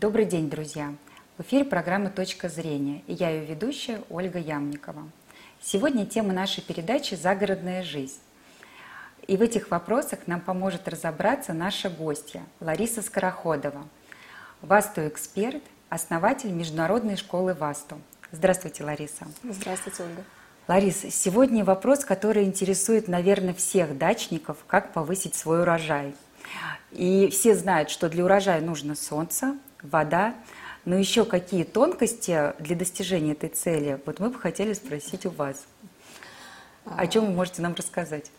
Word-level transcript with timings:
Добрый 0.00 0.24
день, 0.24 0.48
друзья! 0.48 0.94
В 1.36 1.42
эфире 1.42 1.66
программа 1.66 2.08
«Точка 2.08 2.48
зрения» 2.48 3.02
и 3.06 3.12
я 3.12 3.28
ее 3.28 3.44
ведущая 3.44 4.00
Ольга 4.08 4.38
Ямникова. 4.38 5.06
Сегодня 5.60 6.06
тема 6.06 6.32
нашей 6.32 6.62
передачи 6.62 7.16
«Загородная 7.16 7.82
жизнь». 7.82 8.16
И 9.26 9.36
в 9.36 9.42
этих 9.42 9.70
вопросах 9.70 10.20
нам 10.24 10.40
поможет 10.40 10.88
разобраться 10.88 11.52
наша 11.52 11.90
гостья 11.90 12.42
Лариса 12.60 13.02
Скороходова, 13.02 13.86
Васту-эксперт, 14.62 15.62
основатель 15.90 16.50
Международной 16.50 17.16
школы 17.16 17.52
Васту. 17.52 18.00
Здравствуйте, 18.32 18.84
Лариса. 18.84 19.26
Здравствуйте, 19.44 20.04
Ольга. 20.04 20.24
Лариса, 20.66 21.10
сегодня 21.10 21.62
вопрос, 21.62 22.06
который 22.06 22.44
интересует, 22.44 23.06
наверное, 23.06 23.52
всех 23.52 23.98
дачников, 23.98 24.64
как 24.66 24.94
повысить 24.94 25.34
свой 25.34 25.60
урожай. 25.60 26.14
И 26.90 27.28
все 27.28 27.54
знают, 27.54 27.90
что 27.90 28.08
для 28.08 28.24
урожая 28.24 28.62
нужно 28.62 28.94
солнце, 28.94 29.58
вода, 29.82 30.34
но 30.84 30.96
еще 30.96 31.24
какие 31.24 31.64
тонкости 31.64 32.54
для 32.58 32.76
достижения 32.76 33.32
этой 33.32 33.50
цели? 33.50 34.00
Вот 34.06 34.20
мы 34.20 34.30
бы 34.30 34.38
хотели 34.38 34.72
спросить 34.72 35.26
у 35.26 35.30
вас. 35.30 35.64
О 36.84 37.06
чем 37.06 37.26
вы 37.26 37.32
можете 37.32 37.62
нам 37.62 37.74
рассказать? 37.74 38.30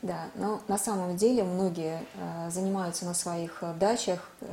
Да, 0.00 0.28
но 0.36 0.60
на 0.68 0.78
самом 0.78 1.16
деле 1.16 1.42
многие 1.42 2.04
э, 2.14 2.50
занимаются 2.50 3.04
на 3.04 3.14
своих 3.14 3.58
э, 3.62 3.74
дачах 3.80 4.30
э, 4.40 4.46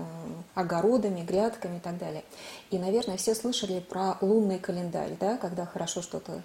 огородами, 0.56 1.22
грядками 1.22 1.78
и 1.78 1.80
так 1.80 2.00
далее. 2.00 2.24
И, 2.72 2.80
наверное, 2.80 3.18
все 3.18 3.36
слышали 3.36 3.80
про 3.80 4.18
лунный 4.22 4.58
календарь, 4.58 5.16
да, 5.20 5.38
когда 5.38 5.68
хорошо 5.68 6.02
что-то 6.02 6.42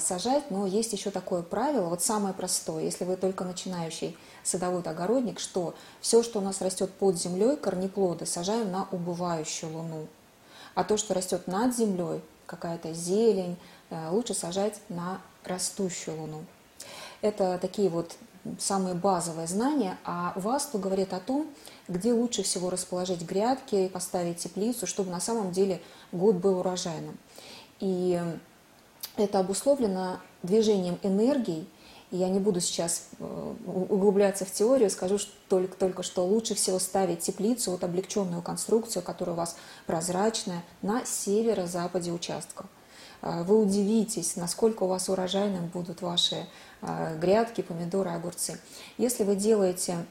сажать, 0.00 0.50
но 0.50 0.66
есть 0.66 0.92
еще 0.92 1.10
такое 1.10 1.42
правило, 1.42 1.88
вот 1.88 2.02
самое 2.02 2.34
простое, 2.34 2.84
если 2.84 3.04
вы 3.04 3.16
только 3.16 3.44
начинающий 3.44 4.16
садовод-огородник, 4.42 5.38
что 5.38 5.74
все, 6.00 6.22
что 6.22 6.40
у 6.40 6.42
нас 6.42 6.60
растет 6.60 6.92
под 6.92 7.16
землей, 7.16 7.56
корнеплоды, 7.56 8.26
сажаем 8.26 8.72
на 8.72 8.88
убывающую 8.90 9.72
луну. 9.72 10.06
А 10.74 10.84
то, 10.84 10.96
что 10.96 11.14
растет 11.14 11.46
над 11.46 11.76
землей, 11.76 12.22
какая-то 12.46 12.92
зелень, 12.92 13.56
э, 13.90 14.08
лучше 14.10 14.34
сажать 14.34 14.80
на 14.88 15.20
растущую 15.44 16.20
луну. 16.20 16.44
Это 17.20 17.58
такие 17.58 17.88
вот 17.88 18.16
самые 18.58 18.94
базовые 18.94 19.46
знания, 19.46 19.98
а 20.04 20.32
Васту 20.36 20.78
говорит 20.78 21.12
о 21.12 21.20
том, 21.20 21.46
где 21.88 22.12
лучше 22.12 22.42
всего 22.42 22.70
расположить 22.70 23.22
грядки, 23.22 23.88
поставить 23.88 24.38
теплицу, 24.38 24.86
чтобы 24.86 25.10
на 25.10 25.20
самом 25.20 25.52
деле 25.52 25.82
год 26.12 26.36
был 26.36 26.60
урожайным. 26.60 27.18
И 27.80 28.20
это 29.24 29.38
обусловлено 29.38 30.20
движением 30.42 30.98
энергий 31.02 31.68
я 32.10 32.28
не 32.28 32.38
буду 32.38 32.60
сейчас 32.60 33.08
э, 33.18 33.54
углубляться 33.66 34.46
в 34.46 34.52
теорию, 34.52 34.88
скажу 34.88 35.18
только, 35.48 35.76
только 35.76 36.02
что 36.02 36.24
лучше 36.24 36.54
всего 36.54 36.78
ставить 36.78 37.20
теплицу, 37.20 37.72
вот 37.72 37.84
облегченную 37.84 38.40
конструкцию, 38.40 39.02
которая 39.02 39.34
у 39.34 39.38
вас 39.38 39.56
прозрачная, 39.86 40.64
на 40.80 41.04
северо-западе 41.04 42.10
участка. 42.10 42.64
Э, 43.20 43.42
вы 43.42 43.60
удивитесь, 43.60 44.36
насколько 44.36 44.84
у 44.84 44.86
вас 44.86 45.10
урожайным 45.10 45.66
будут 45.66 46.00
ваши 46.00 46.46
э, 46.80 47.18
грядки, 47.18 47.60
помидоры, 47.60 48.10
огурцы. 48.10 48.58
Если 48.96 49.24
вы 49.24 49.36
делаете 49.36 50.06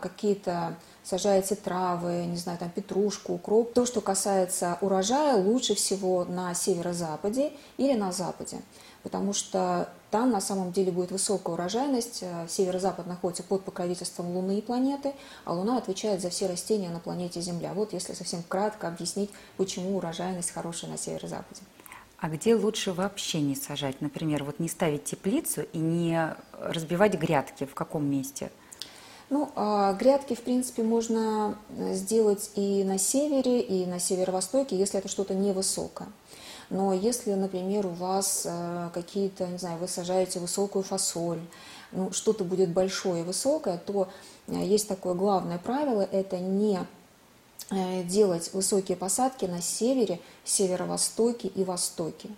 какие-то, 0.00 0.76
сажаете 1.06 1.54
травы, 1.54 2.26
не 2.26 2.36
знаю, 2.36 2.58
там 2.58 2.70
петрушку, 2.70 3.34
укроп, 3.34 3.72
то, 3.72 3.86
что 3.86 4.00
касается 4.00 4.76
урожая, 4.80 5.36
лучше 5.36 5.74
всего 5.74 6.24
на 6.24 6.52
северо-западе 6.52 7.52
или 7.78 7.94
на 7.94 8.12
западе 8.12 8.58
потому 9.06 9.32
что 9.32 9.88
там 10.10 10.32
на 10.32 10.40
самом 10.40 10.72
деле 10.72 10.90
будет 10.90 11.12
высокая 11.12 11.54
урожайность. 11.54 12.24
Э, 12.24 12.48
северо-запад 12.48 13.06
находится 13.06 13.44
под 13.44 13.62
покровительством 13.62 14.34
Луны 14.34 14.58
и 14.58 14.60
планеты, 14.60 15.12
а 15.44 15.54
Луна 15.54 15.78
отвечает 15.78 16.20
за 16.20 16.28
все 16.28 16.48
растения 16.48 16.90
на 16.90 16.98
планете 16.98 17.40
Земля. 17.40 17.72
Вот 17.72 17.92
если 17.92 18.14
совсем 18.14 18.42
кратко 18.42 18.88
объяснить, 18.88 19.30
почему 19.58 19.96
урожайность 19.96 20.50
хорошая 20.50 20.90
на 20.90 20.98
северо-западе. 20.98 21.60
А 22.18 22.28
где 22.28 22.56
лучше 22.56 22.92
вообще 22.92 23.40
не 23.40 23.54
сажать? 23.54 24.00
Например, 24.00 24.42
вот 24.42 24.58
не 24.58 24.68
ставить 24.68 25.04
теплицу 25.04 25.62
и 25.72 25.78
не 25.78 26.34
разбивать 26.58 27.14
грядки 27.14 27.64
в 27.64 27.74
каком 27.74 28.04
месте? 28.10 28.50
Ну, 29.28 29.50
а 29.56 29.92
грядки, 29.94 30.34
в 30.34 30.42
принципе, 30.42 30.82
можно 30.84 31.58
сделать 31.92 32.50
и 32.54 32.84
на 32.84 32.96
севере, 32.96 33.60
и 33.60 33.84
на 33.84 33.98
северо-востоке, 33.98 34.76
если 34.76 35.00
это 35.00 35.08
что-то 35.08 35.34
невысокое. 35.34 36.08
Но 36.70 36.92
если, 36.92 37.32
например, 37.34 37.86
у 37.86 37.90
вас 37.90 38.42
э, 38.44 38.90
какие-то, 38.92 39.46
не 39.46 39.58
знаю, 39.58 39.78
вы 39.78 39.88
сажаете 39.88 40.40
высокую 40.40 40.82
фасоль, 40.82 41.40
ну, 41.92 42.12
что-то 42.12 42.44
будет 42.44 42.70
большое 42.70 43.22
высокое, 43.22 43.78
то 43.78 44.08
э, 44.48 44.64
есть 44.64 44.88
такое 44.88 45.14
главное 45.14 45.58
правило, 45.58 46.02
это 46.10 46.38
не 46.38 46.80
э, 47.70 48.02
делать 48.04 48.52
высокие 48.52 48.96
посадки 48.96 49.44
на 49.44 49.62
севере, 49.62 50.20
северо-востоке 50.44 51.48
и 51.48 51.62
востоке. 51.62 52.30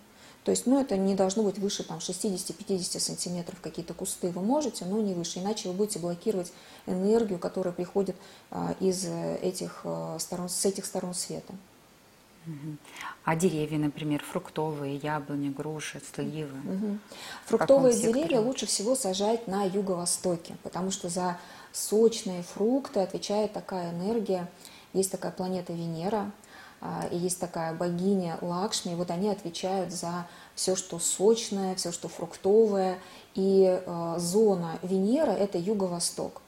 То 0.48 0.52
есть, 0.52 0.64
ну, 0.64 0.80
это 0.80 0.96
не 0.96 1.14
должно 1.14 1.42
быть 1.42 1.58
выше 1.58 1.84
там 1.84 1.98
60-50 1.98 3.00
сантиметров 3.00 3.58
какие-то 3.60 3.92
кусты 3.92 4.30
вы 4.30 4.40
можете, 4.40 4.86
но 4.86 4.98
не 4.98 5.12
выше, 5.12 5.40
иначе 5.40 5.68
вы 5.68 5.74
будете 5.74 5.98
блокировать 5.98 6.54
энергию, 6.86 7.38
которая 7.38 7.74
приходит 7.74 8.16
а, 8.50 8.74
из 8.80 9.04
этих 9.42 9.84
сторон, 10.18 10.48
с 10.48 10.64
этих 10.64 10.86
сторон 10.86 11.12
света. 11.12 11.52
А 13.24 13.36
деревья, 13.36 13.76
например, 13.76 14.22
фруктовые, 14.22 14.96
яблони, 14.96 15.50
груши, 15.50 16.00
сливы? 16.14 16.56
Угу. 16.60 16.98
Фруктовые 17.44 17.94
деревья 17.94 18.40
лучше 18.40 18.64
всего 18.64 18.94
сажать 18.94 19.48
на 19.48 19.64
юго-востоке, 19.64 20.56
потому 20.62 20.90
что 20.90 21.10
за 21.10 21.36
сочные 21.72 22.42
фрукты 22.42 23.00
отвечает 23.00 23.52
такая 23.52 23.92
энергия. 23.92 24.50
Есть 24.94 25.10
такая 25.10 25.30
планета 25.30 25.74
Венера, 25.74 26.32
и 27.10 27.16
есть 27.16 27.40
такая 27.40 27.74
богиня 27.74 28.38
Лакшми, 28.40 28.94
вот 28.94 29.10
они 29.10 29.28
отвечают 29.28 29.92
за 29.92 30.26
все, 30.54 30.76
что 30.76 30.98
сочное, 30.98 31.74
все, 31.74 31.92
что 31.92 32.08
фруктовое, 32.08 32.98
и 33.34 33.82
а, 33.86 34.18
зона 34.18 34.78
Венера– 34.82 35.30
это 35.32 35.58
юго-восток. 35.58 36.42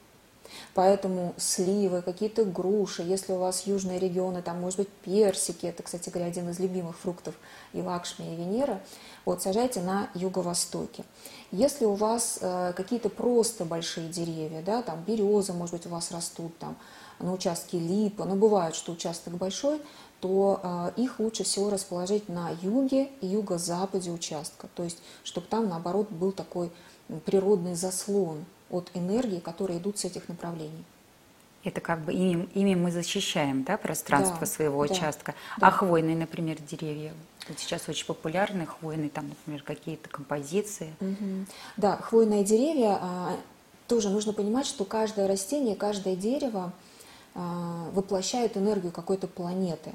Поэтому 0.73 1.33
сливы, 1.37 2.01
какие-то 2.01 2.43
груши, 2.43 3.03
если 3.03 3.33
у 3.33 3.37
вас 3.37 3.67
южные 3.67 3.99
регионы, 3.99 4.41
там 4.41 4.59
может 4.59 4.79
быть 4.79 4.89
персики, 4.89 5.65
это, 5.65 5.83
кстати 5.83 6.09
говоря, 6.09 6.29
один 6.29 6.49
из 6.49 6.59
любимых 6.59 6.97
фруктов 6.97 7.35
и 7.73 7.81
Лакшми, 7.81 8.25
и 8.25 8.35
Венера, 8.35 8.81
вот 9.25 9.41
сажайте 9.41 9.81
на 9.81 10.09
юго-востоке. 10.13 11.03
Если 11.51 11.85
у 11.85 11.93
вас 11.93 12.39
э, 12.41 12.73
какие-то 12.75 13.09
просто 13.09 13.65
большие 13.65 14.09
деревья, 14.09 14.61
да, 14.61 14.81
там 14.81 15.03
березы, 15.03 15.53
может 15.53 15.75
быть, 15.75 15.85
у 15.85 15.89
вас 15.89 16.11
растут, 16.11 16.57
там 16.57 16.77
на 17.19 17.33
участке 17.33 17.77
липа, 17.77 18.25
но 18.25 18.35
бывает, 18.35 18.75
что 18.75 18.93
участок 18.93 19.33
большой, 19.35 19.81
то 20.21 20.59
э, 20.63 21.01
их 21.01 21.19
лучше 21.19 21.43
всего 21.43 21.69
расположить 21.69 22.29
на 22.29 22.51
юге 22.61 23.09
и 23.21 23.27
юго-западе 23.27 24.11
участка, 24.11 24.67
то 24.75 24.83
есть 24.83 24.99
чтобы 25.23 25.47
там, 25.47 25.67
наоборот, 25.67 26.09
был 26.11 26.31
такой 26.31 26.71
природный 27.25 27.75
заслон 27.75 28.45
от 28.69 28.89
энергии, 28.93 29.39
которые 29.39 29.79
идут 29.79 29.97
с 29.97 30.05
этих 30.05 30.29
направлений. 30.29 30.85
Это 31.63 31.79
как 31.81 32.03
бы 32.03 32.13
ими, 32.13 32.49
ими 32.55 32.73
мы 32.75 32.91
защищаем 32.91 33.63
да, 33.63 33.77
пространство 33.77 34.39
да, 34.39 34.45
своего 34.45 34.85
да, 34.85 34.93
участка. 34.93 35.35
Да. 35.59 35.67
А 35.67 35.71
хвойные, 35.71 36.15
например, 36.15 36.57
деревья? 36.59 37.13
Вот 37.47 37.59
сейчас 37.59 37.87
очень 37.87 38.05
популярны 38.05 38.65
хвойные, 38.65 39.09
там, 39.09 39.29
например, 39.29 39.61
какие-то 39.63 40.09
композиции. 40.09 40.93
Угу. 40.99 41.45
Да, 41.77 41.97
хвойные 41.97 42.43
деревья, 42.43 42.97
а, 43.01 43.37
тоже 43.87 44.09
нужно 44.09 44.33
понимать, 44.33 44.65
что 44.65 44.85
каждое 44.85 45.27
растение, 45.27 45.75
каждое 45.75 46.15
дерево 46.15 46.71
а, 47.35 47.89
воплощает 47.93 48.57
энергию 48.57 48.91
какой-то 48.91 49.27
планеты. 49.27 49.91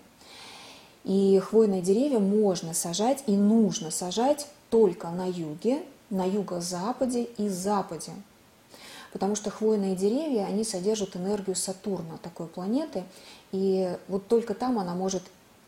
И 1.07 1.39
хвойные 1.39 1.81
деревья 1.81 2.19
можно 2.19 2.75
сажать 2.75 3.25
и 3.27 3.37
нужно 3.37 3.91
сажать 3.91 4.47
только 4.69 5.09
на 5.09 5.27
юге, 5.27 5.83
на 6.11 6.27
юго-западе 6.27 7.29
и 7.39 7.49
западе 7.49 8.13
потому 9.17 9.35
что 9.35 9.49
хвойные 9.49 9.97
деревья, 9.97 10.45
они 10.45 10.63
содержат 10.63 11.17
энергию 11.17 11.57
Сатурна, 11.57 12.19
такой 12.23 12.49
планеты, 12.49 13.03
и 13.51 13.97
вот 14.09 14.29
только 14.29 14.53
там 14.53 14.79
она 14.79 14.95
может 14.95 15.23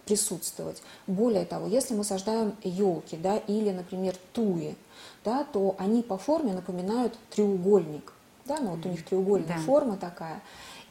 присутствовать. 0.04 0.82
Более 1.06 1.46
того, 1.46 1.66
если 1.66 1.94
мы 1.94 2.04
сажаем 2.04 2.54
елки, 2.62 3.16
да, 3.16 3.38
или, 3.38 3.70
например, 3.70 4.16
туи, 4.34 4.76
да, 5.24 5.44
то 5.50 5.76
они 5.78 6.02
по 6.02 6.18
форме 6.18 6.52
напоминают 6.52 7.14
треугольник, 7.30 8.12
да, 8.44 8.58
ну 8.60 8.72
вот 8.72 8.84
у 8.84 8.90
них 8.90 9.02
треугольная 9.06 9.56
да. 9.56 9.62
форма 9.62 9.96
такая, 9.96 10.42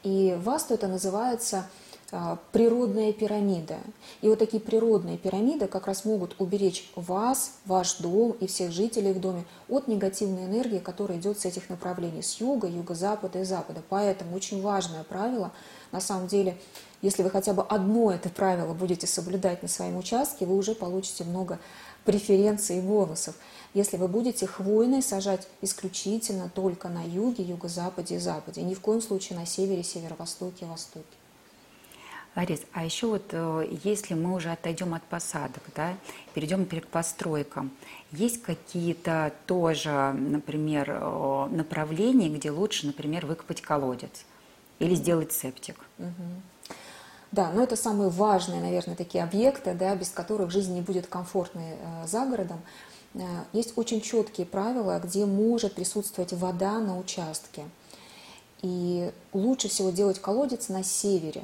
и 0.01 0.35
васту 0.41 0.73
это 0.73 0.87
называется 0.87 1.69
природная 2.53 3.11
пирамида. 3.11 3.77
И 4.21 4.29
вот 4.29 4.39
такие 4.39 4.61
природные 4.61 5.17
пирамиды 5.17 5.67
как 5.67 5.87
раз 5.87 6.05
могут 6.05 6.39
уберечь 6.39 6.89
вас, 6.95 7.53
ваш 7.65 7.97
дом 7.97 8.31
и 8.39 8.47
всех 8.47 8.71
жителей 8.71 9.11
в 9.11 9.19
доме 9.19 9.43
от 9.67 9.87
негативной 9.87 10.45
энергии, 10.45 10.79
которая 10.79 11.17
идет 11.17 11.39
с 11.39 11.45
этих 11.45 11.69
направлений, 11.69 12.21
с 12.21 12.39
юга, 12.39 12.67
юго-запада 12.67 13.39
и 13.39 13.43
запада. 13.43 13.81
Поэтому 13.89 14.35
очень 14.35 14.61
важное 14.61 15.03
правило, 15.03 15.51
на 15.91 15.99
самом 15.99 16.27
деле, 16.27 16.57
если 17.01 17.23
вы 17.23 17.29
хотя 17.29 17.53
бы 17.53 17.63
одно 17.63 18.11
это 18.11 18.29
правило 18.29 18.73
будете 18.73 19.05
соблюдать 19.05 19.61
на 19.61 19.67
своем 19.67 19.97
участке, 19.97 20.45
вы 20.45 20.55
уже 20.55 20.75
получите 20.75 21.25
много 21.25 21.59
преференций 22.05 22.77
и 22.77 22.81
бонусов. 22.81 23.35
Если 23.73 23.97
вы 23.97 24.07
будете 24.07 24.47
хвойные 24.47 25.01
сажать 25.01 25.47
исключительно 25.61 26.49
только 26.49 26.87
на 26.87 27.03
юге, 27.03 27.43
юго-западе 27.43 28.15
и 28.15 28.19
западе, 28.19 28.61
ни 28.61 28.73
в 28.73 28.79
коем 28.79 29.01
случае 29.01 29.37
на 29.37 29.45
севере, 29.45 29.83
северо-востоке 29.83 30.65
и 30.65 30.69
востоке. 30.69 31.05
Ларис, 32.37 32.61
а 32.71 32.85
еще 32.85 33.07
вот 33.07 33.23
э, 33.31 33.67
если 33.83 34.13
мы 34.13 34.35
уже 34.35 34.51
отойдем 34.51 34.93
от 34.93 35.01
посадок, 35.01 35.63
да, 35.75 35.97
перейдем, 36.35 36.59
например, 36.59 36.85
к 36.85 36.89
постройкам, 36.89 37.71
есть 38.11 38.43
какие-то 38.43 39.33
тоже, 39.47 40.13
например, 40.13 40.99
э, 41.01 41.47
направления, 41.49 42.29
где 42.29 42.51
лучше, 42.51 42.85
например, 42.85 43.25
выкопать 43.25 43.61
колодец 43.61 44.23
или 44.77 44.93
сделать 44.93 45.33
септик? 45.33 45.77
Да, 47.31 47.51
но 47.51 47.63
это 47.63 47.75
самые 47.75 48.09
важные, 48.09 48.61
наверное, 48.61 48.95
такие 48.95 49.23
объекты, 49.23 49.73
да, 49.73 49.95
без 49.95 50.09
которых 50.09 50.51
жизнь 50.51 50.75
не 50.75 50.81
будет 50.81 51.07
комфортной 51.07 51.71
э, 51.71 52.05
за 52.05 52.23
городом. 52.27 52.61
Э, 53.15 53.21
есть 53.51 53.75
очень 53.79 53.99
четкие 53.99 54.45
правила, 54.45 55.01
где 55.03 55.25
может 55.25 55.73
присутствовать 55.73 56.33
вода 56.33 56.77
на 56.77 56.99
участке. 56.99 57.63
И 58.61 59.11
лучше 59.33 59.69
всего 59.69 59.89
делать 59.89 60.19
колодец 60.19 60.69
на 60.69 60.83
севере, 60.83 61.43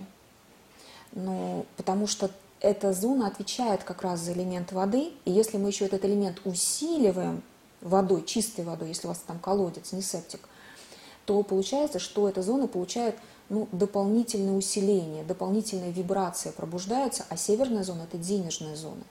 ну, 1.14 1.66
потому 1.78 2.08
что 2.08 2.30
эта 2.60 2.94
зона 2.94 3.28
отвечает 3.28 3.84
как 3.84 4.02
раз 4.02 4.22
за 4.22 4.34
элемент 4.34 4.72
воды, 4.72 5.12
и 5.26 5.32
если 5.32 5.58
мы 5.58 5.70
еще 5.70 5.86
этот 5.86 6.06
элемент 6.06 6.42
усиливаем 6.46 7.44
водой, 7.82 8.24
чистой 8.26 8.64
водой, 8.64 8.90
если 8.90 9.08
у 9.08 9.10
вас 9.10 9.20
там 9.26 9.40
колодец, 9.40 9.92
не 9.92 10.02
септик, 10.02 10.48
то 11.26 11.42
получается, 11.44 12.00
что 12.00 12.28
эта 12.28 12.42
зона 12.42 12.68
получает 12.68 13.16
ну, 13.50 13.68
дополнительное 13.72 14.56
усиление, 14.56 15.24
дополнительная 15.24 15.92
вибрация 15.92 16.52
пробуждается, 16.52 17.26
а 17.30 17.38
северная 17.38 17.84
зона– 17.84 18.04
это 18.12 18.18
денежная 18.18 18.76
зона. 18.76 19.04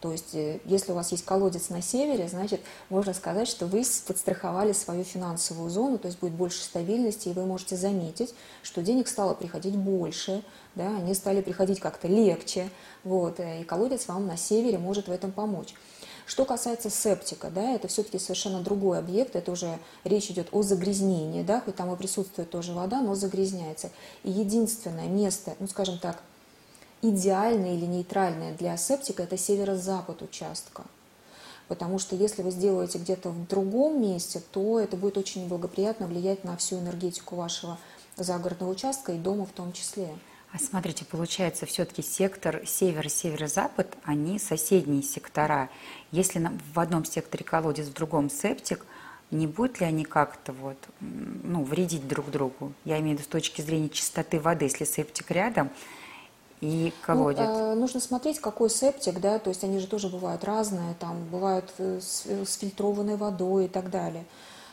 То 0.00 0.12
есть, 0.12 0.34
э, 0.34 0.60
если 0.64 0.92
у 0.92 0.94
вас 0.94 1.10
есть 1.10 1.24
колодец 1.24 1.70
на 1.70 1.82
севере, 1.82 2.28
значит, 2.28 2.60
можно 2.88 3.12
сказать, 3.14 3.48
что 3.48 3.66
вы 3.66 3.84
подстраховали 4.06 4.72
свою 4.72 5.02
финансовую 5.02 5.70
зону, 5.70 5.98
то 5.98 6.06
есть 6.06 6.20
будет 6.20 6.32
больше 6.32 6.62
стабильности, 6.62 7.28
и 7.28 7.32
вы 7.32 7.46
можете 7.46 7.76
заметить, 7.76 8.34
что 8.62 8.82
денег 8.82 9.08
стало 9.08 9.34
приходить 9.34 9.76
больше, 9.76 10.44
да, 10.76 10.96
они 10.96 11.14
стали 11.14 11.40
приходить 11.40 11.80
как-то 11.80 12.06
легче, 12.06 12.70
вот, 13.02 13.40
э, 13.40 13.62
и 13.62 13.64
колодец 13.64 14.06
вам 14.06 14.26
на 14.26 14.36
севере 14.36 14.78
может 14.78 15.08
в 15.08 15.12
этом 15.12 15.32
помочь. 15.32 15.74
Что 16.26 16.44
касается 16.44 16.90
септика, 16.90 17.50
да, 17.50 17.72
это 17.72 17.88
все-таки 17.88 18.18
совершенно 18.18 18.60
другой 18.60 18.98
объект, 18.98 19.34
это 19.34 19.50
уже 19.50 19.78
речь 20.04 20.30
идет 20.30 20.48
о 20.52 20.62
загрязнении, 20.62 21.42
да, 21.42 21.60
хоть 21.60 21.74
там 21.74 21.92
и 21.92 21.96
присутствует 21.96 22.50
тоже 22.50 22.74
вода, 22.74 23.00
но 23.00 23.14
загрязняется. 23.14 23.90
И 24.22 24.30
единственное 24.30 25.08
место, 25.08 25.56
ну, 25.58 25.66
скажем 25.66 25.98
так, 25.98 26.22
идеальное 27.02 27.74
или 27.74 27.86
нейтральное 27.86 28.54
для 28.56 28.76
септика– 28.76 29.22
это 29.24 29.36
северо-запад 29.36 30.22
участка. 30.22 30.84
Потому 31.68 31.98
что 31.98 32.16
если 32.16 32.42
вы 32.42 32.50
сделаете 32.50 32.98
где-то 32.98 33.30
в 33.30 33.46
другом 33.46 34.00
месте, 34.00 34.40
то 34.52 34.80
это 34.80 34.96
будет 34.96 35.18
очень 35.18 35.48
благоприятно 35.48 36.06
влиять 36.06 36.42
на 36.44 36.56
всю 36.56 36.78
энергетику 36.78 37.36
вашего 37.36 37.78
загородного 38.16 38.70
участка 38.70 39.12
и 39.12 39.18
дома 39.18 39.44
в 39.44 39.52
том 39.52 39.72
числе. 39.72 40.08
А 40.50 40.58
смотрите, 40.58 41.04
получается, 41.04 41.66
все-таки 41.66 42.02
сектор 42.02 42.62
север 42.66 43.10
северо-запад, 43.10 43.94
они 44.02 44.38
соседние 44.38 45.02
сектора. 45.02 45.68
Если 46.10 46.50
в 46.72 46.80
одном 46.80 47.04
секторе 47.04 47.44
колодец, 47.44 47.86
в 47.86 47.92
другом 47.92 48.30
септик, 48.30 48.86
не 49.30 49.46
будут 49.46 49.80
ли 49.80 49.86
они 49.86 50.04
как-то 50.04 50.54
вот, 50.54 50.78
ну, 51.00 51.62
вредить 51.64 52.08
друг 52.08 52.30
другу? 52.30 52.72
Я 52.86 52.98
имею 53.00 53.16
в 53.16 53.20
виду 53.20 53.28
с 53.28 53.30
точки 53.30 53.60
зрения 53.60 53.90
чистоты 53.90 54.40
воды, 54.40 54.64
если 54.64 54.86
септик 54.86 55.30
рядом, 55.30 55.70
и 56.60 56.92
колодец? 57.02 57.40
Ну, 57.40 57.72
э, 57.72 57.74
нужно 57.74 58.00
смотреть, 58.00 58.40
какой 58.40 58.70
септик, 58.70 59.20
да, 59.20 59.38
то 59.38 59.50
есть 59.50 59.64
они 59.64 59.78
же 59.78 59.86
тоже 59.86 60.08
бывают 60.08 60.44
разные, 60.44 60.94
там 60.98 61.24
бывают 61.30 61.72
э, 61.78 62.00
с, 62.02 62.24
э, 62.26 62.44
с 62.44 62.54
фильтрованной 62.54 63.16
водой 63.16 63.66
и 63.66 63.68
так 63.68 63.90
далее 63.90 64.24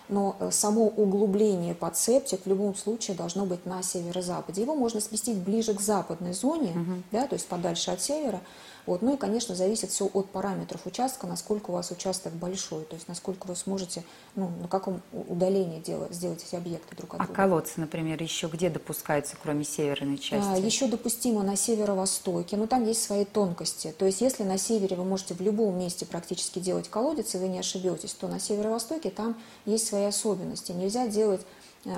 но 0.08 0.36
само 0.52 0.88
углубление 0.88 1.74
под 1.74 1.98
септик 1.98 2.42
в 2.46 2.48
любом 2.48 2.76
случае 2.76 3.18
должно 3.18 3.46
быть 3.46 3.66
на 3.66 3.82
северо-западе. 3.82 4.62
Его 4.62 4.76
можно 4.76 5.00
сместить 5.00 5.38
ближе 5.38 5.74
к 5.74 5.82
западной 5.82 6.34
зоне, 6.34 6.72
угу. 6.72 7.04
да, 7.12 7.28
то 7.28 7.34
есть 7.34 7.48
подальше 7.48 7.92
от 7.92 8.02
севера, 8.02 8.42
вот. 8.86 9.02
Ну 9.02 9.16
и, 9.16 9.18
конечно, 9.18 9.56
зависит 9.56 9.90
все 9.92 10.06
от 10.06 10.30
параметров 10.30 10.82
участка, 10.86 11.28
насколько 11.28 11.72
у 11.72 11.74
вас 11.74 11.92
участок 11.92 12.34
большой, 12.34 12.84
то 12.86 12.96
есть 12.96 13.08
насколько 13.08 13.48
вы 13.48 13.56
сможете, 13.56 14.04
ну, 14.36 14.50
на 14.62 14.68
каком 14.68 15.02
удалении 15.12 15.80
делать, 15.80 16.14
сделать 16.14 16.44
эти 16.48 16.56
объекты 16.56 16.96
друг 16.96 17.16
от 17.16 17.22
а 17.22 17.26
друга. 17.26 17.34
А 17.34 17.44
колодцы, 17.44 17.80
например, 17.80 18.22
еще 18.22 18.48
где 18.48 18.70
допускаются, 18.70 19.36
кроме 19.42 19.64
северной 19.64 20.18
части? 20.18 20.48
А, 20.48 20.58
еще 20.58 20.88
допустимо 20.88 21.44
на 21.44 21.56
северо-востоке, 21.56 22.58
но 22.58 22.68
там 22.68 22.86
есть 22.86 23.04
свои 23.04 23.26
тонкости. 23.26 23.94
То 23.98 24.06
есть 24.06 24.22
если 24.22 24.44
на 24.44 24.58
севере 24.58 24.96
вы 24.96 25.04
можете 25.04 25.34
в 25.34 25.42
любом 25.42 25.78
месте 25.80 26.06
практически 26.06 26.60
делать 26.60 26.90
колодец, 26.90 27.36
и 27.36 27.38
вы 27.38 27.48
не 27.48 27.60
ошибетесь, 27.60 28.14
то 28.14 28.28
на 28.28 28.40
северо-востоке 28.40 29.10
там 29.10 29.36
есть 29.66 29.88
свои 29.88 30.06
особенности. 30.06 30.72
Нельзя 30.72 31.08
делать 31.08 31.42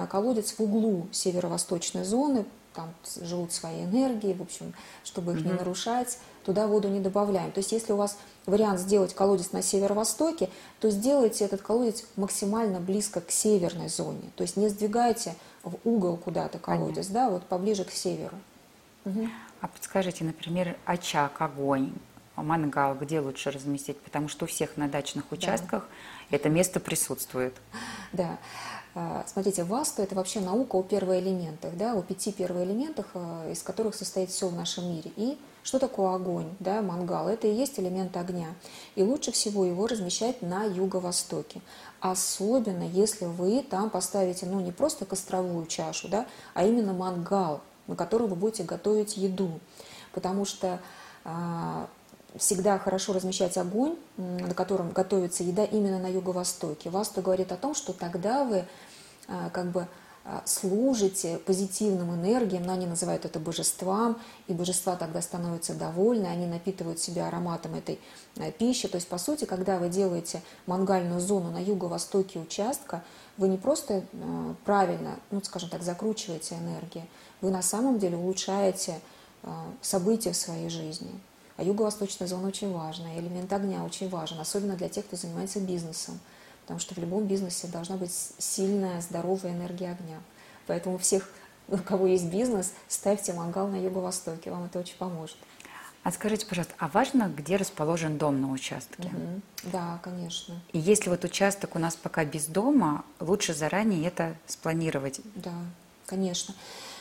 колодец 0.10 0.54
в 0.54 0.60
углу 0.60 1.08
северо-восточной 1.12 2.04
зоны, 2.04 2.46
там 2.74 2.94
живут 3.22 3.54
свои 3.54 3.84
энергии, 3.84 4.34
в 4.34 4.42
общем, 4.42 4.74
чтобы 5.04 5.34
их 5.34 5.40
угу. 5.40 5.50
не 5.50 5.54
нарушать 5.54 6.20
туда 6.48 6.66
воду 6.66 6.88
не 6.88 7.02
добавляем. 7.02 7.52
То 7.52 7.60
есть 7.60 7.74
если 7.74 7.92
у 7.92 7.98
вас 7.98 8.18
вариант 8.46 8.80
сделать 8.80 9.14
колодец 9.14 9.52
на 9.52 9.62
северо-востоке, 9.62 10.50
то 10.80 10.90
сделайте 10.90 11.44
этот 11.44 11.62
колодец 11.62 12.06
максимально 12.16 12.80
близко 12.80 13.20
к 13.20 13.32
северной 13.32 13.90
зоне. 13.90 14.32
То 14.38 14.44
есть 14.44 14.56
не 14.56 14.70
сдвигайте 14.70 15.36
в 15.64 15.76
угол 15.84 16.16
куда-то 16.16 16.58
колодец, 16.58 17.08
Понятно. 17.08 17.14
да, 17.14 17.30
вот 17.30 17.44
поближе 17.44 17.84
к 17.84 17.92
северу. 17.92 18.38
Угу. 19.04 19.28
А 19.60 19.68
подскажите, 19.68 20.24
например, 20.24 20.78
очаг, 20.86 21.42
огонь, 21.42 21.92
мангал, 22.38 22.96
где 22.96 23.20
лучше 23.20 23.52
разместить? 23.52 24.00
Потому 24.00 24.30
что 24.30 24.46
у 24.46 24.48
всех 24.48 24.78
на 24.78 24.88
дачных 24.88 25.30
участках 25.34 25.84
да. 26.30 26.38
это 26.38 26.48
место 26.48 26.80
присутствует. 26.80 27.56
Да. 28.14 28.38
А, 29.00 29.24
смотрите, 29.28 29.64
васту– 29.64 30.02
это 30.04 30.16
вообще 30.16 30.40
наука 30.40 30.76
о 30.76 30.82
первоэлементах, 30.82 31.78
да, 31.78 31.94
о 31.94 32.02
пяти 32.02 32.32
первоэлементах, 32.32 33.06
а, 33.14 33.48
из 33.52 33.62
которых 33.62 33.94
состоит 33.94 34.32
все 34.32 34.48
в 34.48 34.56
нашем 34.56 34.90
мире. 34.90 35.12
И 35.16 35.38
что 35.62 35.78
такое 35.78 36.16
огонь, 36.16 36.50
да, 36.60 36.82
мангал? 36.82 37.30
Это 37.30 37.46
и 37.46 37.54
есть 37.54 37.80
элемент 37.80 38.18
огня. 38.18 38.48
И 38.96 39.04
лучше 39.04 39.32
всего 39.32 39.66
его 39.66 39.86
размещать 39.86 40.42
на 40.42 40.64
юго-востоке. 40.64 41.62
Особенно, 42.00 42.82
если 42.82 43.26
вы 43.26 43.62
там 43.62 43.92
поставите, 43.92 44.48
ну, 44.48 44.62
не 44.62 44.72
просто 44.72 45.06
костровую 45.06 45.68
чашу, 45.68 46.08
да, 46.08 46.26
а 46.56 46.66
именно 46.66 46.94
мангал, 46.94 47.62
на 47.86 47.96
котором 47.96 48.30
вы 48.30 48.36
будете 48.36 48.64
готовить 48.64 49.16
еду. 49.16 49.60
Потому 50.12 50.44
что 50.44 50.80
а, 51.24 51.88
всегда 52.36 52.78
хорошо 52.78 53.14
размещать 53.14 53.58
огонь, 53.58 53.96
на 54.18 54.54
котором 54.54 54.92
готовится 54.92 55.44
еда 55.44 55.64
именно 55.64 56.00
на 56.00 56.08
юго-востоке. 56.08 56.90
Васту 56.90 57.22
говорит 57.22 57.52
о 57.52 57.58
том, 57.58 57.74
что 57.74 57.94
тогда 57.94 58.44
вы 58.44 58.66
а, 59.28 59.50
как 59.50 59.72
бы 59.72 59.88
а, 60.24 60.44
служите 60.46 61.40
позитивным 61.40 62.14
энергиям, 62.14 62.64
но 62.64 62.74
они 62.74 62.86
называют 62.86 63.26
это 63.26 63.40
божествам, 63.40 64.20
и 64.48 64.54
божества 64.54 64.96
тогда 64.96 65.22
становятся 65.22 65.74
довольны, 65.74 66.28
они 66.28 66.46
напитывают 66.46 67.00
себя 67.00 67.28
ароматом 67.28 67.76
этой 67.76 68.00
э, 68.36 68.52
пищи. 68.52 68.88
То 68.88 68.98
есть, 68.98 69.08
по 69.08 69.18
сути, 69.18 69.46
когда 69.46 69.80
вы 69.80 69.90
делаете 69.90 70.42
мангальную 70.66 71.20
зону 71.20 71.52
на 71.52 71.62
юго-востоке 71.62 72.40
участка, 72.40 73.04
вы 73.38 73.48
не 73.48 73.58
просто 73.58 74.04
правильно, 74.66 75.20
ну, 75.30 75.42
скажем 75.44 75.70
так, 75.70 75.84
закручиваете 75.84 76.56
энергии, 76.56 77.08
вы 77.42 77.52
на 77.52 77.62
самом 77.62 78.00
деле 78.00 78.18
улучшаете 78.18 79.00
события 79.82 80.32
в 80.32 80.36
своей 80.36 80.70
жизни. 80.70 81.12
А 81.58 81.64
юго-восточная 81.64 82.28
зона 82.28 82.48
очень 82.48 82.72
важна, 82.72 83.18
элемент 83.18 83.52
огня 83.52 83.84
очень 83.84 84.10
важен, 84.10 84.40
особенно 84.40 84.76
для 84.76 84.90
тех, 84.90 85.06
кто 85.06 85.18
занимается 85.18 85.60
бизнесом 85.60 86.20
потому 86.68 86.82
что 86.82 86.96
в 86.96 86.98
любом 86.98 87.26
бизнесе 87.26 87.66
должна 87.68 87.96
быть 87.96 88.12
сильная, 88.38 89.00
здоровая 89.00 89.54
энергия 89.54 89.92
огня. 89.92 90.20
Поэтому 90.68 90.98
всех, 90.98 91.30
у 91.70 91.78
кого 91.78 92.08
есть 92.08 92.26
бизнес, 92.26 92.74
ставьте 92.90 93.32
мангал 93.32 93.70
на 93.70 93.82
юго-востоке, 93.82 94.52
вам 94.52 94.66
это 94.66 94.80
очень 94.80 94.98
поможет. 94.98 95.38
А 96.04 96.12
скажите, 96.12 96.46
пожалуйста, 96.46 96.74
а 96.78 96.90
важно, 96.90 97.32
где 97.34 97.56
расположен 97.56 98.18
дом 98.18 98.42
на 98.42 98.52
участке? 98.52 99.08
Угу. 99.08 99.72
Да, 99.72 100.02
конечно. 100.04 100.60
И 100.74 100.80
если 100.80 101.10
вот 101.10 101.24
участок 101.24 101.78
у 101.78 101.80
нас 101.80 101.96
пока 101.96 102.26
без 102.26 102.48
дома, 102.48 103.06
лучше 103.22 103.54
заранее 103.54 104.06
это 104.06 104.36
спланировать? 104.46 105.22
Да, 105.36 105.54
конечно. 106.06 106.54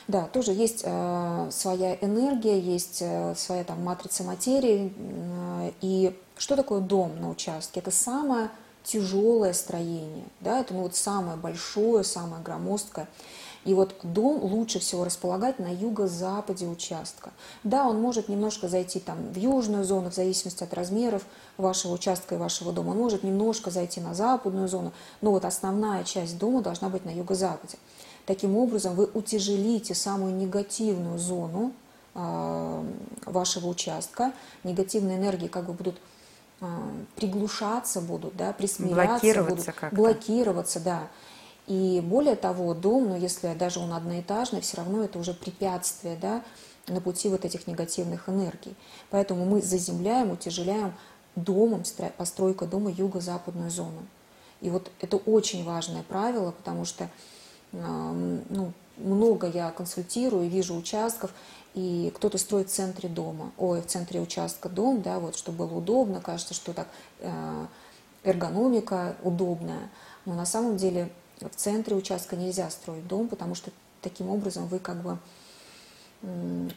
Да, 0.09 0.29
тоже 0.29 0.53
есть 0.53 0.83
э, 0.85 1.49
своя 1.51 1.97
энергия, 1.97 2.61
есть 2.61 2.99
э, 3.01 3.35
своя 3.37 3.65
там 3.65 3.83
матрица 3.83 4.23
материи. 4.23 4.93
Э, 4.97 5.73
и 5.81 6.17
что 6.37 6.55
такое 6.55 6.81
дом 6.81 7.21
на 7.21 7.31
участке? 7.31 7.81
Это 7.81 7.91
самое 7.91 8.51
тяжелое 8.85 9.53
строение, 9.53 10.25
да, 10.41 10.61
это 10.61 10.73
ну, 10.73 10.83
вот 10.83 10.95
самое 10.95 11.37
большое, 11.37 12.05
самое 12.05 12.41
громоздкое. 12.43 13.09
И 13.65 13.75
вот 13.75 13.97
дом 14.05 14.45
лучше 14.45 14.79
всего 14.79 15.05
располагать 15.05 15.59
на 15.59 15.67
юго-западе 15.67 16.67
участка. 16.67 17.33
Да, 17.65 17.89
он 17.89 18.01
может 18.01 18.29
немножко 18.29 18.69
зайти 18.69 19.01
там 19.01 19.33
в 19.33 19.37
южную 19.37 19.85
зону, 19.85 20.11
в 20.11 20.15
зависимости 20.15 20.63
от 20.63 20.73
размеров 20.73 21.27
вашего 21.57 21.95
участка 21.95 22.37
и 22.37 22.39
вашего 22.39 22.73
дома. 22.73 22.91
Он 22.91 22.99
может 22.99 23.25
немножко 23.25 23.73
зайти 23.73 24.01
на 24.01 24.15
западную 24.15 24.69
зону, 24.69 24.93
но 25.21 25.33
вот 25.33 25.45
основная 25.45 26.05
часть 26.05 26.39
дома 26.39 26.63
должна 26.63 26.91
быть 26.91 27.05
на 27.05 27.11
юго-западе. 27.11 27.77
Таким 28.27 28.57
образом, 28.57 28.95
вы 28.95 29.05
утяжелите 29.07 29.95
самую 29.95 30.35
негативную 30.35 31.19
зону 31.19 31.73
э, 32.15 32.85
вашего 33.25 33.69
участка. 33.69 34.33
Негативные 34.65 35.17
энергии 35.17 35.47
как 35.47 35.67
бы 35.67 35.73
будут 35.73 35.97
а, 36.59 36.91
приглушаться 37.17 38.01
будут, 38.01 38.35
да, 38.37 38.53
присмиряться 38.53 39.21
блокироваться 39.21 39.75
будут, 39.79 39.93
блокироваться, 39.95 40.81
да. 40.81 41.09
И 41.67 42.01
более 42.03 42.37
того, 42.37 42.73
дом, 42.73 43.09
ну, 43.09 43.17
если 43.17 43.53
даже 43.55 43.81
он 43.81 43.93
одноэтажный, 43.93 44.63
все 44.63 44.79
равно 44.79 45.05
это 45.05 45.19
уже 45.19 45.35
препятствие, 45.35 46.17
да, 46.17 46.43
на 46.87 47.01
пути 47.01 47.29
вот 47.29 47.45
этих 47.45 47.67
негативных 47.67 48.29
энергий. 48.29 48.75
Поэтому 49.11 49.45
мы 49.45 49.61
заземляем, 49.61 50.31
утяжеляем 50.31 50.95
домом, 51.35 51.83
постройка 52.17 52.67
дома 52.67 52.91
юго-западную 52.91 53.71
зону. 53.71 54.07
И 54.63 54.71
вот 54.71 54.91
это 55.01 55.19
очень 55.19 55.65
важное 55.65 56.05
правило, 56.05 56.53
потому 56.53 56.87
что 56.87 57.11
ну, 57.83 58.73
много 58.97 59.49
я 59.49 59.71
консультирую, 59.71 60.49
вижу 60.49 60.75
участков, 60.75 61.33
и 61.75 62.11
кто-то 62.15 62.39
строит 62.39 62.71
в 62.71 62.73
центре 62.73 63.09
дома, 63.09 63.53
ой, 63.59 63.83
в 63.83 63.87
центре 63.87 64.21
участка 64.21 64.69
дом, 64.69 65.03
да, 65.03 65.19
вот, 65.19 65.37
чтобы 65.37 65.67
было 65.67 65.79
удобно, 65.79 66.21
кажется, 66.21 66.55
что 66.55 66.73
так 66.73 66.89
э, 67.21 67.67
эргономика 68.25 69.15
удобная, 69.23 69.91
но 70.25 70.35
на 70.35 70.47
самом 70.47 70.79
деле 70.79 71.11
в 71.41 71.55
центре 71.55 71.95
участка 71.95 72.35
нельзя 72.35 72.71
строить 72.71 73.07
дом, 73.07 73.29
потому 73.29 73.55
что 73.55 73.71
таким 74.01 74.31
образом 74.31 74.67
вы 74.67 74.79
как 74.79 75.03
бы 75.03 75.19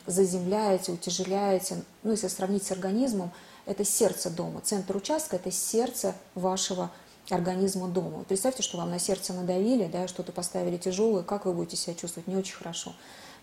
заземляете, 0.06 0.92
утяжеляете, 0.92 1.82
ну, 2.04 2.12
если 2.12 2.28
сравнить 2.28 2.64
с 2.64 2.72
организмом, 2.72 3.32
это 3.66 3.86
сердце 3.86 4.30
дома. 4.30 4.62
Центр 4.62 4.98
участка– 4.98 5.36
это 5.38 5.50
сердце 5.50 6.14
вашего 6.36 6.92
организма 7.30 7.88
дома. 7.88 8.24
Представьте, 8.28 8.64
что 8.64 8.78
вам 8.78 8.90
на 8.90 9.00
сердце 9.00 9.34
надавили, 9.34 9.88
да, 9.88 10.08
что-то 10.08 10.32
поставили 10.32 10.78
тяжелое, 10.78 11.24
как 11.24 11.46
вы 11.46 11.54
будете 11.54 11.78
себя 11.78 11.96
чувствовать? 11.96 12.28
Не 12.28 12.36
очень 12.36 12.56
хорошо. 12.56 12.94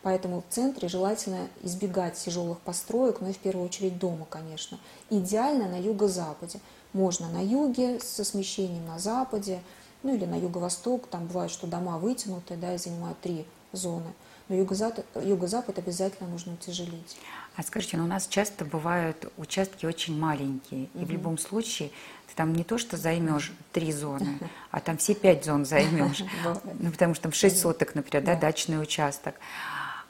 Поэтому 0.03 0.43
в 0.43 0.55
центре 0.55 0.89
желательно 0.89 1.49
избегать 1.63 2.15
тяжелых 2.15 2.61
построек, 2.61 3.21
но 3.21 3.29
и 3.29 3.33
в 3.33 3.39
первую 3.39 3.67
очередь 3.67 3.99
дома, 3.99 4.27
конечно. 4.29 4.79
Идеально 5.11 5.69
на 5.69 5.81
юго-западе. 5.81 6.61
Можно 6.93 7.29
на 7.29 7.43
юге 7.43 8.01
со 8.01 8.25
смещением 8.25 8.87
на 8.87 8.99
западе, 8.99 9.61
ну 10.03 10.15
или 10.15 10.25
на 10.25 10.37
юго-восток. 10.37 11.07
Там 11.09 11.27
бывает, 11.27 11.51
что 11.51 11.67
дома 11.67 11.99
вытянуты, 11.99 12.57
да, 12.57 12.75
и 12.75 12.79
занимают 12.79 13.21
три 13.21 13.47
зоны– 13.73 14.13
но 14.49 14.57
юго-запад, 14.57 15.05
юго-запад 15.15 15.79
обязательно 15.79 16.29
нужно 16.29 16.55
утяжелить. 16.55 17.17
А 17.57 17.63
скажите, 17.63 17.97
ну 17.97 18.05
у 18.05 18.07
нас 18.07 18.27
часто 18.29 18.65
бывают 18.65 19.33
участки 19.37 19.87
очень 19.87 20.19
маленькие, 20.19 20.85
и 20.95 20.99
угу. 20.99 21.07
в 21.07 21.11
любом 21.11 21.39
случае 21.39 21.91
ты 22.29 22.35
там 22.37 22.55
не 22.55 22.65
то, 22.65 22.79
что 22.79 22.97
займешь 22.97 23.53
три 23.73 23.93
зоны, 23.93 24.39
а 24.71 24.81
там 24.81 24.99
все 24.99 25.15
пять 25.15 25.45
зон 25.45 25.65
займешь. 25.65 26.23
Ну, 26.79 26.91
потому 26.91 27.15
что 27.15 27.25
там 27.25 27.33
шесть 27.33 27.61
соток, 27.61 27.95
например, 27.95 28.25
да, 28.25 28.37
дачный 28.37 28.81
участок. 28.81 29.35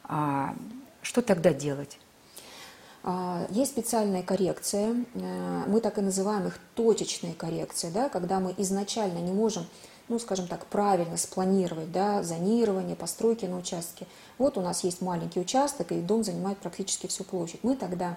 А, 0.05 0.55
что 1.03 1.23
тогда 1.23 1.53
делать? 1.53 1.99
А, 3.09 3.47
есть 3.51 3.71
специальная 3.71 4.23
коррекция, 4.23 4.97
э, 5.15 5.65
мы 5.69 5.81
так 5.81 5.97
и 5.99 6.01
называем 6.01 6.49
их 6.49 6.59
точечные 6.75 7.35
коррекции, 7.35 7.89
да, 7.91 8.09
когда 8.09 8.41
мы 8.41 8.53
изначально 8.59 9.19
не 9.19 9.33
можем 9.33 9.67
ну, 10.09 10.19
скажем 10.19 10.47
так, 10.47 10.67
правильно 10.67 11.17
спланировать, 11.17 11.91
да, 11.91 12.23
зонирование, 12.23 12.97
постройки 12.97 13.45
на 13.47 13.59
участке. 13.59 14.07
Вот 14.39 14.57
у 14.57 14.61
нас 14.61 14.85
есть 14.85 15.01
маленький 15.01 15.41
участок, 15.41 15.93
и 15.93 16.01
дом 16.01 16.23
занимает 16.23 16.59
практически 16.59 17.07
всю 17.07 17.25
площадь. 17.25 17.63
Мы 17.65 17.77
тогда 17.77 18.17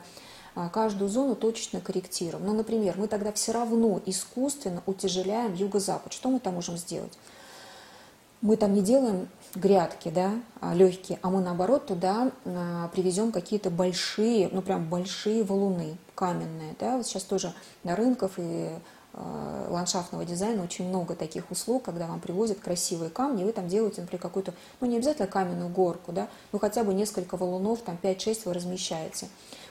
а, 0.55 0.69
каждую 0.69 1.09
зону 1.09 1.35
точечно 1.35 1.81
корректируем. 1.81 2.45
Ну, 2.45 2.53
например, 2.53 2.95
мы 2.97 3.07
тогда 3.07 3.31
все 3.31 3.51
равно 3.51 4.01
искусственно 4.05 4.83
утяжеляем 4.85 5.53
юго-запад. 5.53 6.13
Что 6.13 6.29
мы 6.29 6.39
там 6.39 6.55
можем 6.55 6.77
сделать? 6.77 7.17
Мы 8.41 8.55
там 8.55 8.73
не 8.73 8.81
делаем 8.81 9.27
грядки, 9.55 10.09
да, 10.09 10.33
а, 10.61 10.73
легкие, 10.73 11.19
а 11.21 11.29
мы 11.29 11.41
наоборот 11.41 11.87
туда 11.87 12.31
а, 12.45 12.87
привезем 12.89 13.31
какие-то 13.31 13.69
большие, 13.69 14.49
ну 14.51 14.61
прям 14.61 14.87
большие 14.87 15.43
валуны 15.43 15.97
каменные, 16.15 16.75
да, 16.79 16.97
вот 16.97 17.07
сейчас 17.07 17.23
тоже 17.23 17.53
на 17.83 17.95
рынках 17.95 18.33
и 18.37 18.69
ландшафтного 19.13 20.23
дизайна 20.25 20.63
очень 20.63 20.87
много 20.87 21.15
таких 21.15 21.51
услуг, 21.51 21.83
когда 21.83 22.07
вам 22.07 22.19
привозят 22.19 22.59
красивые 22.59 23.09
камни, 23.09 23.41
и 23.41 23.45
вы 23.45 23.51
там 23.51 23.67
делаете, 23.67 24.01
например, 24.01 24.21
какую-то, 24.21 24.53
ну 24.79 24.87
не 24.87 24.97
обязательно 24.97 25.27
каменную 25.27 25.69
горку, 25.69 26.11
да, 26.11 26.27
но 26.51 26.59
хотя 26.59 26.83
бы 26.83 26.93
несколько 26.93 27.37
валунов, 27.37 27.81
там 27.81 27.97
5-6 28.01 28.41
вы 28.45 28.53
размещаете. 28.53 29.27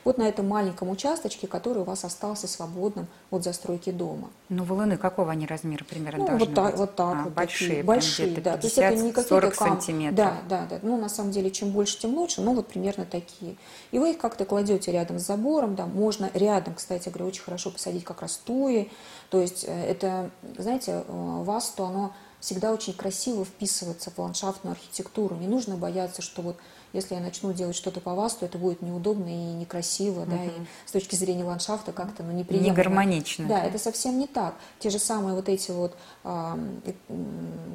Вот 0.08 0.16
на 0.16 0.26
этом 0.26 0.48
маленьком 0.48 0.88
участочке, 0.88 1.46
который 1.46 1.82
у 1.82 1.84
вас 1.84 2.02
остался 2.02 2.48
свободным 2.48 3.08
от 3.30 3.44
застройки 3.44 3.90
дома. 3.90 4.30
Ну, 4.48 4.64
валуны 4.64 4.96
какого 4.96 5.32
они 5.32 5.46
размера 5.46 5.84
примерно 5.84 6.20
ну, 6.20 6.26
должны 6.28 6.46
вот 6.46 6.54
так, 6.54 6.70
быть? 6.70 6.80
Вот 6.80 6.96
так 6.96 7.14
а, 7.18 7.22
вот 7.24 7.32
большие, 7.34 7.68
такие, 7.68 7.84
большие, 7.84 8.40
да. 8.40 8.56
50, 8.56 8.60
То 8.60 8.66
есть 8.66 8.78
это 8.78 9.04
не 9.04 9.12
какие-то 9.12 9.50
кам... 9.50 9.68
сантиметров. 9.68 10.16
Да, 10.16 10.38
да, 10.48 10.66
да. 10.70 10.78
Ну, 10.80 10.98
на 10.98 11.10
самом 11.10 11.30
деле, 11.30 11.50
чем 11.50 11.72
больше, 11.72 11.98
тем 11.98 12.14
лучше, 12.16 12.40
но 12.40 12.54
вот 12.54 12.68
примерно 12.68 13.04
такие. 13.04 13.56
И 13.90 13.98
вы 13.98 14.12
их 14.12 14.18
как-то 14.18 14.46
кладете 14.46 14.92
рядом 14.92 15.18
с 15.18 15.26
забором, 15.26 15.74
да, 15.74 15.84
можно 15.84 16.30
рядом, 16.32 16.72
кстати 16.72 17.10
говоря, 17.10 17.26
очень 17.26 17.42
хорошо 17.42 17.70
посадить 17.70 18.04
как 18.04 18.22
раз 18.22 18.38
туи, 18.38 18.90
то 19.28 19.38
есть 19.42 19.66
э, 19.68 19.90
это, 19.90 20.30
знаете, 20.56 21.04
э, 21.06 21.42
васту, 21.42 21.84
оно 21.84 22.14
всегда 22.40 22.72
очень 22.72 22.94
красиво 22.94 23.44
вписывается 23.44 24.10
в 24.10 24.18
ландшафтную 24.18 24.72
архитектуру. 24.72 25.36
Не 25.36 25.48
нужно 25.48 25.76
бояться, 25.76 26.22
что 26.22 26.40
вот 26.40 26.56
если 26.92 27.14
я 27.14 27.20
начну 27.20 27.52
делать 27.52 27.76
что-то 27.76 28.00
по 28.00 28.14
васту, 28.14 28.44
это 28.44 28.58
будет 28.58 28.82
неудобно 28.82 29.28
и 29.28 29.52
некрасиво, 29.54 30.22
угу. 30.22 30.30
да, 30.30 30.44
и 30.44 30.50
с 30.86 30.92
точки 30.92 31.14
зрения 31.14 31.44
ландшафта 31.44 31.92
как-то 31.92 32.22
ну, 32.22 32.32
неприемлемо. 32.32 32.70
Не 32.70 32.76
гармонично. 32.76 33.46
Да, 33.46 33.64
это 33.64 33.78
совсем 33.78 34.18
не 34.18 34.26
так. 34.26 34.54
Те 34.78 34.90
же 34.90 34.98
самые 34.98 35.34
вот 35.34 35.48
эти 35.48 35.70
вот 35.70 35.96
э, 36.24 36.56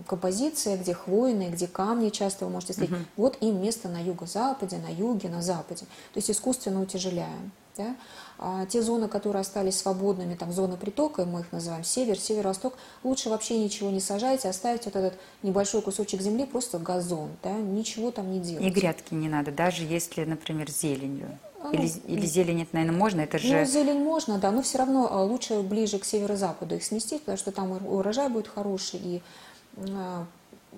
композиции, 0.07 0.77
где 0.77 0.93
хвойные, 0.93 1.49
где 1.49 1.67
камни 1.67 2.09
часто 2.09 2.45
вы 2.45 2.51
можете 2.51 2.73
встретить, 2.73 2.95
угу. 2.95 3.03
вот 3.17 3.37
им 3.41 3.61
место 3.61 3.89
на 3.89 4.01
юго-западе, 4.01 4.77
на 4.77 4.91
юге, 4.91 5.29
на 5.29 5.41
западе. 5.41 5.85
То 6.13 6.17
есть 6.17 6.31
искусственно 6.31 6.81
утяжеляем. 6.81 7.51
Да? 7.77 7.95
А 8.37 8.65
те 8.65 8.81
зоны, 8.81 9.07
которые 9.07 9.41
остались 9.41 9.77
свободными, 9.77 10.35
там 10.35 10.51
зоны 10.51 10.77
притока, 10.77 11.25
мы 11.25 11.41
их 11.41 11.51
называем 11.51 11.83
север, 11.83 12.19
северо-восток, 12.19 12.75
лучше 13.03 13.29
вообще 13.29 13.57
ничего 13.57 13.89
не 13.89 13.99
сажайте, 13.99 14.49
оставить 14.49 14.85
вот 14.85 14.95
этот 14.95 15.19
небольшой 15.41 15.81
кусочек 15.81 16.21
земли, 16.21 16.45
просто 16.45 16.77
газон, 16.77 17.29
да, 17.41 17.51
ничего 17.51 18.11
там 18.11 18.31
не 18.31 18.39
делать. 18.39 18.65
И 18.65 18.69
грядки 18.69 19.13
не 19.13 19.27
надо, 19.27 19.51
даже 19.51 19.83
если, 19.83 20.23
например, 20.25 20.69
зеленью. 20.69 21.37
А, 21.63 21.71
или, 21.71 21.89
ну, 22.05 22.15
или 22.15 22.25
зелень 22.25 22.63
это, 22.63 22.75
наверное, 22.75 22.97
можно, 22.97 23.21
это 23.21 23.37
же... 23.39 23.59
Ну, 23.59 23.65
зелень 23.65 24.03
можно, 24.03 24.37
да, 24.37 24.51
но 24.51 24.61
все 24.61 24.79
равно 24.79 25.07
а, 25.09 25.23
лучше 25.23 25.61
ближе 25.61 25.97
к 25.97 26.05
северо-западу 26.05 26.75
их 26.75 26.83
сместить, 26.83 27.21
потому 27.21 27.37
что 27.37 27.51
там 27.51 27.71
урожай 27.87 28.29
будет 28.29 28.47
хороший, 28.47 28.99
и 29.01 29.21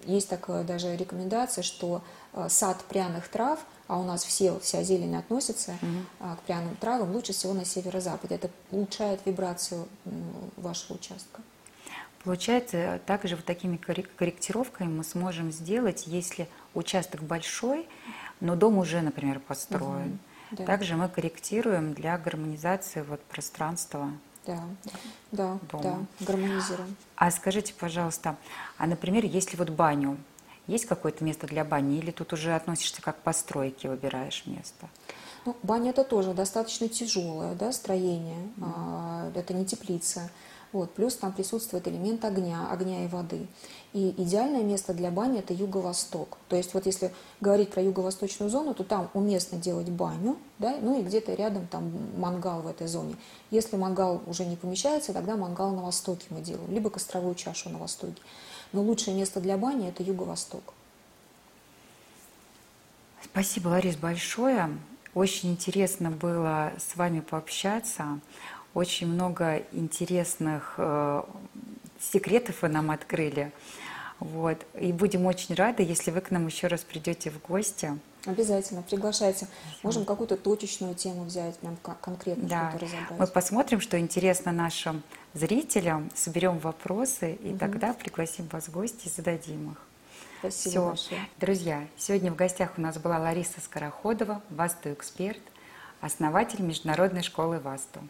есть 0.06 0.30
такая 0.30 0.64
даже 0.64 0.96
рекомендация, 0.96 1.64
что 1.64 2.02
сад 2.48 2.84
пряных 2.90 3.28
трав– 3.28 3.60
а 3.88 4.00
у 4.00 4.04
нас 4.04 4.24
все, 4.24 4.60
вся 4.60 4.84
зелень 4.84 5.16
относится 5.16 5.78
угу. 5.82 6.36
к 6.36 6.42
пряным 6.42 6.76
травам, 6.78 7.12
лучше 7.12 7.34
всего 7.34 7.54
на 7.54 7.66
северо-западе. 7.66 8.36
Это 8.36 8.50
улучшает 8.72 9.22
вибрацию 9.26 9.88
вашего 10.58 10.96
участка. 10.96 11.42
Получается, 12.24 13.00
также 13.06 13.36
вот 13.36 13.46
такими 13.46 13.78
корректировками 13.78 14.88
мы 14.88 15.04
сможем 15.04 15.52
сделать, 15.52 16.08
если 16.08 16.48
участок 16.74 17.22
большой, 17.22 17.88
но 18.40 18.56
дом 18.56 18.80
уже, 18.80 19.02
например, 19.02 19.40
построен. 19.40 20.20
Угу, 20.52 20.58
да. 20.58 20.66
Также 20.66 20.96
мы 20.96 21.08
корректируем 21.08 21.94
для 21.94 22.18
гармонизации 22.18 23.02
вот 23.02 23.22
пространства. 23.22 24.12
Да, 24.46 24.64
да, 25.32 25.60
дома. 25.72 25.84
да, 25.84 26.26
гармонизируем. 26.26 26.96
А 27.16 27.32
скажите, 27.32 27.74
пожалуйста, 27.74 28.36
а, 28.78 28.86
например, 28.86 29.26
если 29.26 29.58
вот 29.58 29.70
баню 29.70 30.18
есть 30.68 30.86
какое-то 30.86 31.24
место 31.24 31.48
для 31.48 31.64
бани 31.64 31.98
или 31.98 32.12
тут 32.12 32.34
уже 32.34 32.56
относишься 32.56 33.02
как 33.02 33.18
к 33.18 33.22
постройке, 33.22 33.90
выбираешь 33.90 34.44
место? 34.46 34.88
Ну, 35.46 35.56
баня 35.62 35.92
это 35.92 36.04
тоже 36.04 36.34
достаточно 36.34 36.90
тяжелое 36.90 37.54
да, 37.54 37.72
строение, 37.72 38.50
mm. 38.58 39.38
это 39.38 39.54
не 39.54 39.66
теплица. 39.66 40.30
Вот, 40.72 40.94
плюс 40.94 41.16
там 41.16 41.32
присутствует 41.32 41.88
элемент 41.88 42.26
огня, 42.26 42.68
огня 42.70 43.06
и 43.06 43.08
воды. 43.08 43.48
И 43.94 44.10
идеальное 44.18 44.64
место 44.64 44.94
для 44.94 45.10
бани– 45.10 45.40
это 45.40 45.54
юго-восток. 45.54 46.38
То 46.50 46.58
есть 46.58 46.74
вот 46.74 46.86
если 46.86 47.14
говорить 47.40 47.72
про 47.72 47.82
юго-восточную 47.82 48.50
зону, 48.50 48.74
то 48.74 48.84
там 48.84 49.10
уместно 49.14 49.58
делать 49.58 49.90
баню, 49.90 50.38
да, 50.60 50.78
ну 50.82 51.00
и 51.00 51.04
где-то 51.04 51.34
рядом 51.34 51.68
там 51.68 51.92
мангал 52.18 52.62
в 52.62 52.68
этой 52.68 52.88
зоне. 52.88 53.16
Если 53.52 53.78
мангал 53.78 54.22
уже 54.28 54.46
не 54.46 54.58
помещается, 54.58 55.14
тогда 55.14 55.38
мангал 55.38 55.72
на 55.72 55.82
востоке 55.82 56.26
мы 56.30 56.42
делаем, 56.42 56.70
либо 56.72 56.90
костровую 56.90 57.36
чашу 57.36 57.70
на 57.70 57.78
востоке. 57.78 58.22
Но 58.74 58.82
лучшее 58.82 59.16
место 59.16 59.40
для 59.40 59.58
бани– 59.58 59.88
это 59.90 60.04
юго-восток. 60.04 60.74
Спасибо, 63.24 63.70
Ларис, 63.70 63.96
большое. 63.96 64.70
Очень 65.14 65.52
интересно 65.52 66.12
было 66.12 66.74
с 66.78 66.98
вами 66.98 67.22
пообщаться. 67.22 68.20
Очень 68.76 69.08
много 69.08 69.64
интересных 69.72 70.76
э, 70.78 71.24
секретов 72.00 72.62
вы 72.62 72.68
нам 72.68 72.92
открыли. 72.92 73.52
Вот. 74.20 74.58
И 74.80 74.92
будем 74.92 75.26
очень 75.26 75.56
рады, 75.56 75.82
если 75.82 76.12
вы 76.12 76.20
к 76.20 76.30
нам 76.30 76.46
еще 76.46 76.68
раз 76.68 76.82
придете 76.82 77.32
в 77.32 77.42
гости. 77.42 77.98
Обязательно, 78.26 78.82
приглашайте. 78.82 79.48
Можем 79.82 80.04
какую-то 80.04 80.36
точечную 80.36 80.94
тему 80.94 81.24
взять, 81.24 81.58
прям 81.60 81.78
конкретно 82.02 82.50
да. 82.50 82.70
что-то 82.70 82.86
разобрать. 82.86 83.20
Мы 83.20 83.28
посмотрим, 83.28 83.80
что 83.80 83.98
интересно 83.98 84.52
нашим 84.52 85.04
зрителям, 85.34 86.12
соберем 86.14 86.60
вопросы, 86.60 87.34
и 87.34 87.52
угу. 87.52 87.58
тогда 87.60 87.94
пригласим 87.94 88.48
вас 88.52 88.68
в 88.68 88.72
гости 88.74 89.08
и 89.08 89.10
зададим 89.10 89.72
их. 89.72 89.78
Спасибо 90.40 90.70
Все. 90.70 90.88
большое. 90.88 91.30
Друзья, 91.40 91.88
сегодня 91.98 92.30
в 92.30 92.36
гостях 92.36 92.74
у 92.78 92.82
нас 92.82 92.98
была 92.98 93.20
Лариса 93.20 93.62
Скороходова, 93.62 94.42
Васту-эксперт, 94.50 95.42
основатель 96.02 96.62
Международной 96.62 97.24
школы 97.24 97.60
Васту. 97.60 98.02